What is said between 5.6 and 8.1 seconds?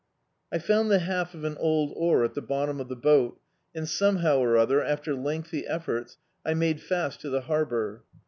efforts, I made fast to the harbour.